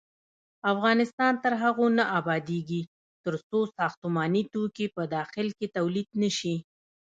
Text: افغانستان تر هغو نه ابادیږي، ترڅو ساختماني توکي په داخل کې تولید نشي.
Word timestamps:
افغانستان 0.71 1.33
تر 1.43 1.53
هغو 1.63 1.85
نه 1.97 2.03
ابادیږي، 2.19 2.81
ترڅو 3.25 3.59
ساختماني 3.77 4.43
توکي 4.53 4.87
په 4.95 5.03
داخل 5.15 5.47
کې 5.57 5.67
تولید 5.77 6.09
نشي. 6.21 6.55